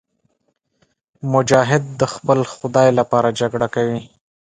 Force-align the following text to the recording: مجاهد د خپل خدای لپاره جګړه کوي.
مجاهد 1.33 1.83
د 2.01 2.03
خپل 2.13 2.39
خدای 2.53 2.89
لپاره 2.99 3.29
جګړه 3.39 3.67
کوي. 3.75 4.01